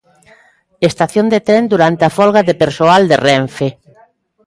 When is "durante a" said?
1.73-2.13